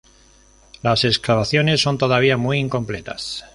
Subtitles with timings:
[0.81, 3.45] Las excavaciones son todavía muy incompletas.